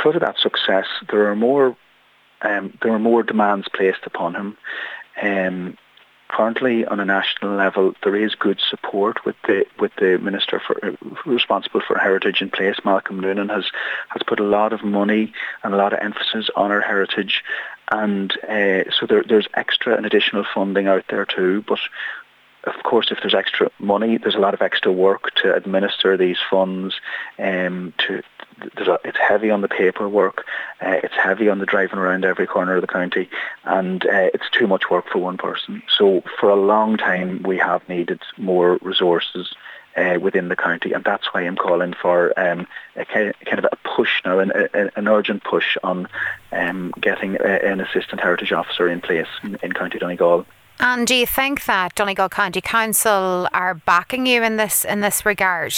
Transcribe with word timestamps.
because 0.00 0.14
of 0.14 0.22
that 0.22 0.38
success, 0.38 0.86
there 1.10 1.30
are 1.30 1.36
more 1.36 1.76
um, 2.40 2.72
there 2.80 2.92
are 2.92 2.98
more 2.98 3.22
demands 3.22 3.68
placed 3.68 4.06
upon 4.06 4.34
him. 4.34 4.56
Um, 5.20 5.76
currently, 6.28 6.86
on 6.86 7.00
a 7.00 7.04
national 7.04 7.54
level, 7.54 7.92
there 8.02 8.16
is 8.16 8.34
good 8.34 8.60
support 8.66 9.26
with 9.26 9.36
the 9.46 9.66
with 9.78 9.92
the 9.96 10.18
minister 10.18 10.58
for, 10.58 10.82
uh, 10.82 10.92
responsible 11.26 11.82
for 11.86 11.98
heritage 11.98 12.40
in 12.40 12.48
place. 12.48 12.76
Malcolm 12.82 13.20
Noonan 13.20 13.50
has 13.50 13.66
has 14.08 14.22
put 14.26 14.40
a 14.40 14.44
lot 14.44 14.72
of 14.72 14.82
money 14.82 15.34
and 15.62 15.74
a 15.74 15.76
lot 15.76 15.92
of 15.92 15.98
emphasis 16.00 16.48
on 16.56 16.72
our 16.72 16.80
heritage, 16.80 17.44
and 17.92 18.32
uh, 18.48 18.90
so 18.90 19.04
there, 19.06 19.22
there's 19.22 19.48
extra 19.52 19.94
and 19.94 20.06
additional 20.06 20.46
funding 20.54 20.86
out 20.86 21.04
there 21.10 21.26
too. 21.26 21.62
But 21.68 21.80
course, 22.90 23.12
if 23.12 23.18
there's 23.20 23.34
extra 23.34 23.70
money, 23.78 24.18
there's 24.18 24.34
a 24.34 24.40
lot 24.40 24.52
of 24.52 24.60
extra 24.60 24.90
work 24.90 25.32
to 25.36 25.54
administer 25.54 26.16
these 26.16 26.38
funds. 26.50 27.00
Um, 27.38 27.94
to 27.98 28.22
a, 28.76 28.98
it's 29.04 29.16
heavy 29.16 29.50
on 29.50 29.60
the 29.60 29.68
paperwork. 29.68 30.44
Uh, 30.84 30.98
it's 31.04 31.14
heavy 31.14 31.48
on 31.48 31.60
the 31.60 31.66
driving 31.66 32.00
around 32.00 32.24
every 32.24 32.48
corner 32.48 32.74
of 32.74 32.80
the 32.80 32.88
county, 32.88 33.30
and 33.64 34.04
uh, 34.04 34.28
it's 34.34 34.50
too 34.50 34.66
much 34.66 34.90
work 34.90 35.06
for 35.08 35.18
one 35.18 35.38
person. 35.38 35.82
So 35.96 36.22
for 36.40 36.50
a 36.50 36.56
long 36.56 36.96
time, 36.96 37.44
we 37.44 37.58
have 37.58 37.88
needed 37.88 38.20
more 38.36 38.78
resources. 38.82 39.54
Uh, 39.96 40.20
within 40.20 40.46
the 40.48 40.54
county, 40.54 40.92
and 40.92 41.02
that's 41.02 41.26
why 41.34 41.40
I'm 41.42 41.56
calling 41.56 41.94
for 42.00 42.32
um, 42.38 42.68
a 42.94 43.04
kind 43.04 43.34
of 43.58 43.66
a 43.72 43.76
push 43.96 44.22
now, 44.24 44.38
an, 44.38 44.52
a, 44.54 44.88
an 44.96 45.08
urgent 45.08 45.42
push 45.42 45.76
on 45.82 46.06
um, 46.52 46.94
getting 47.00 47.34
a, 47.34 47.58
an 47.70 47.80
assistant 47.80 48.20
heritage 48.20 48.52
officer 48.52 48.88
in 48.88 49.00
place 49.00 49.26
in, 49.42 49.58
in 49.64 49.72
County 49.72 49.98
Donegal. 49.98 50.46
And 50.82 51.06
do 51.06 51.14
you 51.14 51.26
think 51.26 51.66
that 51.66 51.94
Donegal 51.94 52.30
County 52.30 52.62
Council 52.62 53.46
are 53.52 53.74
backing 53.74 54.24
you 54.24 54.42
in 54.42 54.56
this 54.56 54.86
in 54.86 55.00
this 55.00 55.26
regard? 55.26 55.74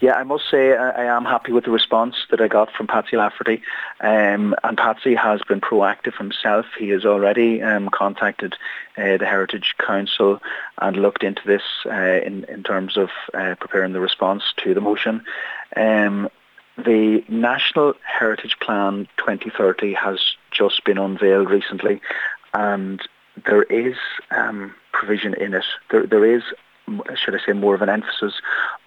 Yeah, 0.00 0.14
I 0.14 0.24
must 0.24 0.50
say 0.50 0.76
I, 0.76 0.90
I 0.90 1.16
am 1.16 1.24
happy 1.24 1.52
with 1.52 1.64
the 1.64 1.70
response 1.70 2.16
that 2.30 2.40
I 2.40 2.48
got 2.48 2.72
from 2.72 2.88
Patsy 2.88 3.16
Lafferty. 3.16 3.62
Um, 4.00 4.56
and 4.64 4.76
Patsy 4.76 5.14
has 5.14 5.40
been 5.48 5.60
proactive 5.60 6.18
himself. 6.18 6.66
He 6.76 6.88
has 6.88 7.04
already 7.04 7.62
um, 7.62 7.88
contacted 7.88 8.54
uh, 8.98 9.18
the 9.18 9.26
Heritage 9.26 9.76
Council 9.78 10.42
and 10.82 10.96
looked 10.96 11.22
into 11.22 11.42
this 11.46 11.62
uh, 11.86 12.20
in, 12.24 12.42
in 12.44 12.64
terms 12.64 12.96
of 12.96 13.10
uh, 13.34 13.54
preparing 13.60 13.92
the 13.92 14.00
response 14.00 14.42
to 14.58 14.74
the 14.74 14.80
motion. 14.80 15.24
Um, 15.76 16.28
the 16.76 17.24
National 17.28 17.94
Heritage 18.02 18.58
Plan 18.60 19.08
2030 19.16 19.94
has 19.94 20.18
just 20.50 20.84
been 20.84 20.98
unveiled 20.98 21.48
recently 21.48 22.00
and 22.52 23.00
there 23.44 23.64
is 23.64 23.96
um, 24.30 24.74
provision 24.92 25.34
in 25.34 25.54
it. 25.54 25.64
There, 25.90 26.06
there 26.06 26.24
is, 26.24 26.42
should 27.14 27.34
I 27.34 27.44
say, 27.44 27.52
more 27.52 27.74
of 27.74 27.82
an 27.82 27.88
emphasis 27.88 28.34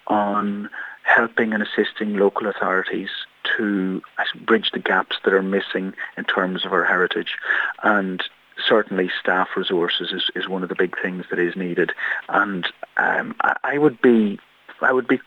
on 0.08 0.70
helping 1.04 1.54
and 1.54 1.64
assisting 1.64 2.18
local 2.18 2.48
authorities 2.48 3.10
to 3.58 4.02
bridge 4.46 4.72
the 4.72 4.80
gaps 4.80 5.18
that 5.24 5.34
are 5.34 5.42
missing 5.42 5.94
in 6.18 6.24
terms 6.26 6.66
of 6.66 6.74
our 6.74 6.84
heritage. 6.84 7.36
And 7.84 8.24
certainly 8.68 9.10
staff 9.20 9.50
resources 9.56 10.12
is, 10.12 10.30
is 10.36 10.48
one 10.48 10.64
of 10.64 10.70
the 10.70 10.76
big 10.76 10.96
things 11.02 11.26
that 11.30 11.40
is 11.40 11.56
needed. 11.56 11.92
And 12.28 12.68
um, 12.98 13.36
I, 13.42 13.56
I 13.64 13.78
would 13.78 14.02
be, 14.02 14.40
I 14.82 14.94
would 14.94 15.08
be 15.08 15.20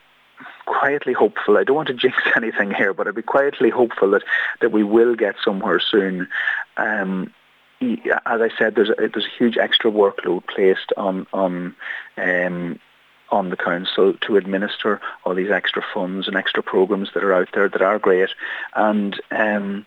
quietly 0.67 1.13
hopeful. 1.13 1.57
I 1.57 1.65
don't 1.65 1.77
want 1.77 1.89
to 1.89 1.95
jinx 1.95 2.19
anything 2.37 2.73
here, 2.73 2.95
but 2.95 3.09
I'd 3.09 3.15
be 3.15 3.23
quietly 3.23 3.71
hopeful 3.71 4.11
that, 4.11 4.23
that 4.61 4.73
we 4.73 4.83
will 4.83 5.15
get 5.15 5.37
somewhere 5.45 5.81
soon. 5.81 6.29
Um, 6.77 7.33
as 8.27 8.41
I 8.41 8.49
said, 8.59 8.75
there's 8.75 8.91
a, 8.91 8.95
there's 8.97 9.27
a 9.27 9.39
huge 9.39 9.57
extra 9.57 9.91
workload 9.91 10.47
placed 10.47 10.93
on 10.97 11.27
on 11.33 11.75
um, 12.17 12.79
on 13.31 13.51
the 13.51 13.57
council 13.57 14.15
to 14.21 14.37
administer 14.37 15.01
all 15.25 15.35
these 15.35 15.51
extra 15.51 15.83
funds 15.95 16.29
and 16.29 16.37
extra 16.37 16.63
programs 16.63 17.11
that 17.15 17.25
are 17.25 17.33
out 17.33 17.49
there 17.55 17.69
that 17.69 17.83
are 17.83 17.99
great, 17.99 18.31
and 18.75 19.21
um, 19.31 19.87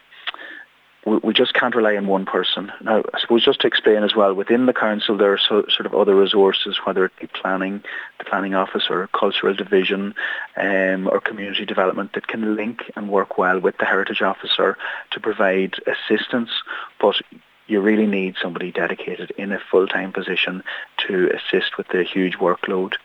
we, 1.05 1.17
we, 1.17 1.33
just 1.33 1.53
can't 1.53 1.75
rely 1.75 1.95
on 1.95 2.07
one 2.07 2.25
person. 2.25 2.71
Now, 2.81 3.03
I 3.13 3.19
suppose 3.19 3.45
just 3.45 3.61
to 3.61 3.67
explain 3.67 4.03
as 4.03 4.15
well, 4.15 4.33
within 4.33 4.65
the 4.65 4.73
council 4.73 5.15
there 5.15 5.33
are 5.33 5.37
so, 5.37 5.65
sort 5.69 5.85
of 5.85 5.93
other 5.93 6.15
resources, 6.15 6.79
whether 6.83 7.05
it 7.05 7.11
be 7.19 7.27
planning, 7.27 7.83
the 8.17 8.25
planning 8.25 8.55
office, 8.55 8.87
or 8.89 9.07
cultural 9.07 9.53
division, 9.53 10.15
um, 10.57 11.07
or 11.07 11.21
community 11.21 11.65
development 11.65 12.13
that 12.13 12.27
can 12.27 12.55
link 12.55 12.91
and 12.95 13.09
work 13.09 13.37
well 13.37 13.59
with 13.59 13.77
the 13.77 13.85
heritage 13.85 14.21
officer 14.21 14.77
to 15.11 15.19
provide 15.19 15.75
assistance, 15.85 16.49
but 16.99 17.15
you 17.67 17.81
really 17.81 18.05
need 18.07 18.35
somebody 18.41 18.71
dedicated 18.71 19.31
in 19.37 19.51
a 19.51 19.59
full-time 19.71 20.11
position 20.13 20.63
to 21.07 21.31
assist 21.31 21.77
with 21.77 21.87
the 21.89 22.03
huge 22.03 22.37
workload 22.37 22.95